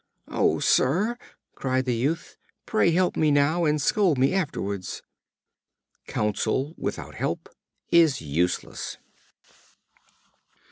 "Oh, 0.29 0.57
sir!" 0.57 1.15
cried 1.53 1.85
the 1.85 1.93
youth, 1.93 2.35
"pray 2.65 2.89
help 2.89 3.15
me 3.15 3.29
now, 3.29 3.65
and 3.65 3.79
scold 3.79 4.17
me 4.17 4.33
afterwards." 4.33 5.03
Counsel, 6.07 6.73
without 6.75 7.13
help, 7.13 7.47
is 7.91 8.19
useless. 8.19 8.97